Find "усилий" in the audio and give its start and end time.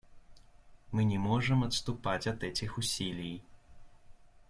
2.79-3.43